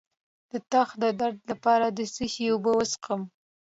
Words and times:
د 0.51 0.53
تخه 0.71 0.95
د 1.01 1.03
درد 1.19 1.39
لپاره 1.51 1.85
د 1.91 1.99
څه 2.13 2.25
شي 2.33 2.45
اوبه 2.51 2.71
وڅښم؟ 2.73 3.21